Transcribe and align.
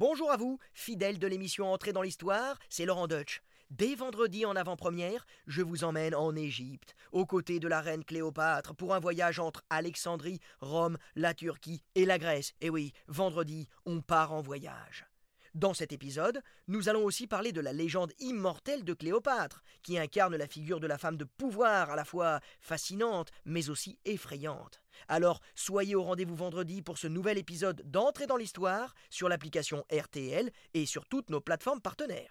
Bonjour 0.00 0.30
à 0.30 0.38
vous, 0.38 0.58
fidèles 0.72 1.18
de 1.18 1.26
l'émission 1.26 1.70
Entrée 1.70 1.92
dans 1.92 2.00
l'Histoire, 2.00 2.58
c'est 2.70 2.86
Laurent 2.86 3.06
Deutsch. 3.06 3.42
Dès 3.68 3.94
vendredi 3.94 4.46
en 4.46 4.56
avant-première, 4.56 5.26
je 5.46 5.60
vous 5.60 5.84
emmène 5.84 6.14
en 6.14 6.34
Égypte, 6.34 6.94
aux 7.12 7.26
côtés 7.26 7.60
de 7.60 7.68
la 7.68 7.82
reine 7.82 8.02
Cléopâtre, 8.02 8.74
pour 8.74 8.94
un 8.94 8.98
voyage 8.98 9.38
entre 9.38 9.62
Alexandrie, 9.68 10.40
Rome, 10.60 10.96
la 11.16 11.34
Turquie 11.34 11.82
et 11.96 12.06
la 12.06 12.16
Grèce. 12.18 12.54
Et 12.62 12.70
oui, 12.70 12.94
vendredi, 13.08 13.68
on 13.84 14.00
part 14.00 14.32
en 14.32 14.40
voyage. 14.40 15.04
Dans 15.54 15.74
cet 15.74 15.92
épisode, 15.92 16.40
nous 16.66 16.88
allons 16.88 17.04
aussi 17.04 17.26
parler 17.26 17.52
de 17.52 17.60
la 17.60 17.74
légende 17.74 18.14
immortelle 18.20 18.84
de 18.84 18.94
Cléopâtre, 18.94 19.62
qui 19.82 19.98
incarne 19.98 20.34
la 20.34 20.46
figure 20.46 20.80
de 20.80 20.86
la 20.86 20.96
femme 20.96 21.18
de 21.18 21.24
pouvoir 21.24 21.90
à 21.90 21.96
la 21.96 22.06
fois 22.06 22.40
fascinante 22.58 23.32
mais 23.44 23.68
aussi 23.68 23.98
effrayante. 24.06 24.80
Alors, 25.08 25.40
soyez 25.54 25.94
au 25.94 26.02
rendez-vous 26.02 26.36
vendredi 26.36 26.82
pour 26.82 26.98
ce 26.98 27.06
nouvel 27.06 27.38
épisode 27.38 27.82
d'Entrée 27.84 28.26
dans 28.26 28.36
l'Histoire 28.36 28.94
sur 29.08 29.28
l'application 29.28 29.84
RTL 29.92 30.50
et 30.74 30.86
sur 30.86 31.06
toutes 31.06 31.30
nos 31.30 31.40
plateformes 31.40 31.80
partenaires. 31.80 32.28